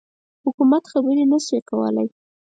حکومت 0.43 0.83
خبري 0.91 1.23
نه 1.31 1.39
شي 1.45 1.59
کولای. 1.69 2.07